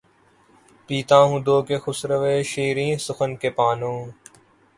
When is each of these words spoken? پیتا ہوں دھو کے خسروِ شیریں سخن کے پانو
پیتا 0.89 1.17
ہوں 1.27 1.39
دھو 1.45 1.57
کے 1.67 1.77
خسروِ 1.83 2.33
شیریں 2.51 2.93
سخن 3.05 3.31
کے 3.41 3.49
پانو 3.57 3.93